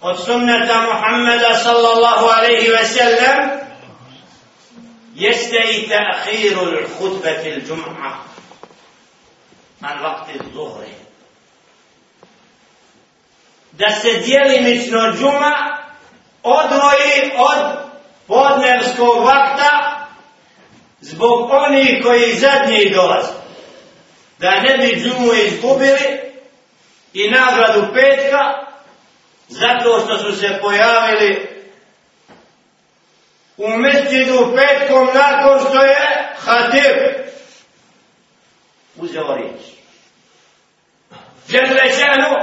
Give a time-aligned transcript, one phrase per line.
[0.00, 3.50] od sunneta Muhammeda sallallahu alaihi ve sellem
[5.14, 8.12] jeste i ta'khiru l'hutbeti l'đum'a
[9.80, 10.94] an vakti l'zuhri.
[13.72, 15.78] Da se dijelimično džuma
[16.42, 17.58] odvoji od
[18.26, 20.06] podnevskog vakta
[21.00, 23.32] zbog onih koji zadnji dolaze.
[24.38, 26.20] Da ne bi džumu izgubili
[27.12, 28.69] i nagradu petka
[29.50, 31.48] zato što su se pojavili
[33.56, 36.96] u mesjidu petkom nakon što je Hatib
[38.96, 39.60] uzeo riječ.
[41.48, 42.36] Želešanu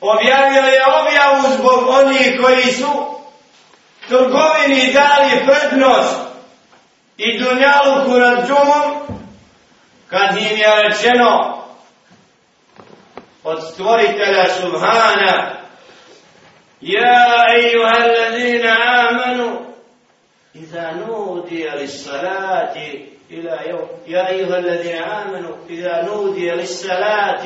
[0.00, 3.18] objavio je objavu zbog onih koji su
[4.08, 6.16] trgovini dali prednost
[7.16, 9.18] i dunjaluku nad džumom
[10.08, 11.58] kad im je rečeno
[13.44, 15.61] od stvoritelja Subhana
[16.82, 18.74] Ja ejuha allazina
[19.08, 19.72] amanu
[20.56, 22.76] إذا نودي للصلاة
[23.30, 27.44] إلى يوم يا أيها الذين آمنوا إذا نودي للصلاة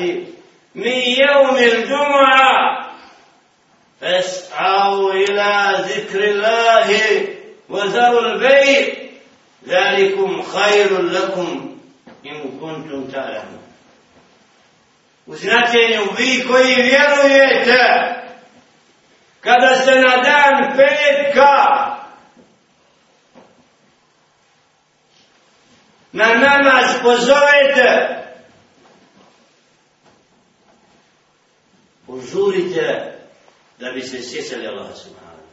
[0.75, 2.87] من يوم الجمعة
[4.01, 6.99] فاسعوا إلى ذكر الله
[7.69, 8.93] وذروا البيع
[9.67, 11.77] ذلكم خير لكم
[12.25, 13.57] إن كنتم تعلمون.
[15.27, 18.16] značenju vi koji vjerujete
[19.47, 21.55] kada se na dan petka
[26.11, 28.17] na namaz pozovete
[32.07, 33.13] požurite
[33.79, 35.47] da bi se sjećali Allah subhanahu.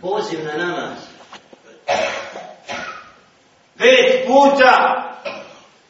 [0.00, 0.98] Poziv na namaz.
[3.78, 5.04] Pet puta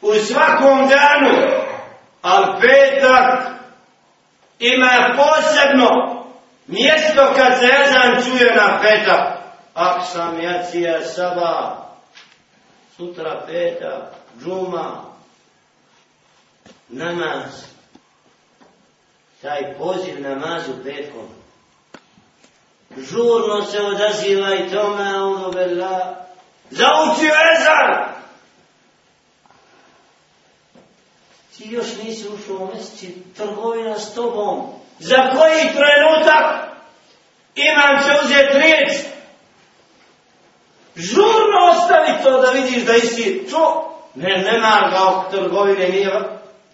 [0.01, 1.63] u svakom danu
[2.21, 3.58] al petak
[4.59, 5.89] ima posebno
[6.67, 9.39] mjesto kad se ezan čuje na petak
[9.73, 11.85] Aksam, Jacija, Saba,
[12.97, 14.11] sutra peta,
[14.43, 15.03] džuma,
[16.89, 17.65] namaz,
[19.41, 21.27] taj poziv namazu petkom.
[22.97, 26.25] Žurno se odaziva i tome, ono bela,
[26.69, 28.18] zaučio ezan!
[31.59, 34.65] Ti još nisi ušao u mjeseci, trgovina s tobom.
[34.99, 36.69] Za koji trenutak
[37.55, 38.91] imam će uzeti riječ?
[40.95, 43.89] Žurno ostavi to da vidiš da isi čo?
[44.15, 46.09] Ne, ne marga ok, trgovine, nije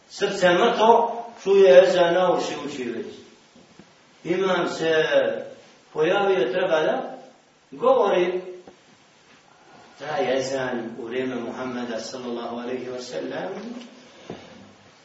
[0.09, 3.07] srce mrtvo, čuje za na uši uči već.
[4.23, 5.05] Imam se
[5.93, 7.17] pojavio, treba da
[7.71, 8.41] govori
[9.99, 13.49] taj jezan u vrijeme Muhammeda sallallahu alaihi wa sallam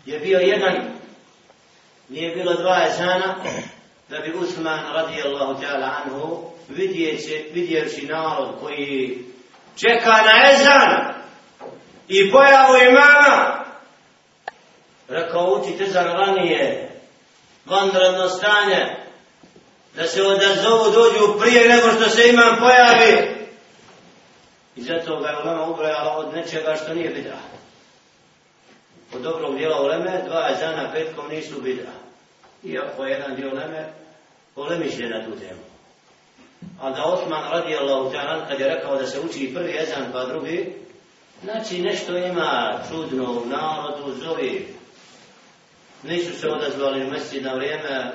[0.07, 1.01] je bio jedan
[2.09, 3.35] nije bilo dva ezana,
[4.09, 6.51] da bi Usman radijallahu ta'ala anhu
[7.53, 9.19] vidjeći narod koji
[9.77, 11.15] čeka na ezan
[12.09, 13.65] i pojavu imama
[15.09, 16.91] rekao učite za ranije
[17.67, 18.97] vanredno stanje
[19.95, 23.41] da se odazovu dođu prije nego što se imam pojavi.
[24.77, 27.37] I zato ga je ulema ubrojala od nečega što nije bidra
[29.15, 31.93] od dobrog dijela uleme dva ezana petkom nisu bidra
[32.65, 33.93] iako jedan dio uleme
[34.55, 35.61] polemiše na tu temu.
[36.81, 40.73] A da Osman radijallahu ta'ala kad je rekao da se uči prvi ezan pa drugi,
[41.43, 44.75] znači nešto ima čudno u narodu, zovi,
[46.03, 48.13] nisu se odazvali u mjeseci na vrijeme,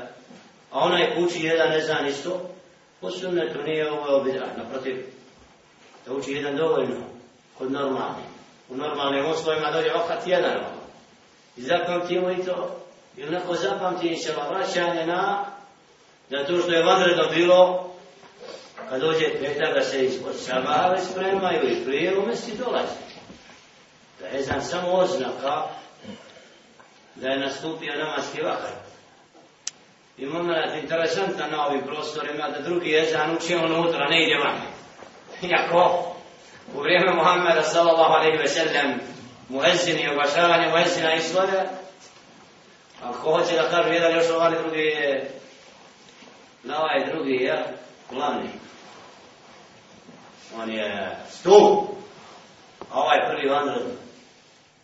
[0.72, 2.50] a onaj uči jedan ezan isto,
[3.02, 5.06] po sunnetu nije ovo obidra, naprotiv,
[6.06, 7.02] da uči jedan dovoljno,
[7.58, 8.24] kod normalni.
[8.70, 10.75] U normalnim uslovima dođe vakat jedan,
[11.58, 12.76] i zapamtimo i to,
[13.18, 15.46] ili neko zapamti i se vraćanje na,
[16.30, 17.90] da to što je vanredno bilo,
[18.90, 23.00] kad dođe petak da se ispod sabave spremaju i prije umesti dolazi.
[24.20, 25.64] Da je znam samo oznaka
[27.16, 28.72] da je nastupio namaski vakar.
[30.18, 34.56] I moment interesantan na ovim prostorima da drugi jezan uči unutra, ne ide van.
[35.42, 36.14] Iako
[36.76, 39.00] u vrijeme Muhammeda sallallahu alaihi ve sellem
[39.50, 41.66] muezzini i oglašavanje muezzina i slove,
[43.04, 45.32] ako hoće da kažu jedan još ovaj drugi je
[46.64, 47.66] na ovaj drugi je
[48.12, 48.50] glavni.
[50.62, 51.90] On je stup,
[52.92, 54.05] a ovaj prvi vanredni.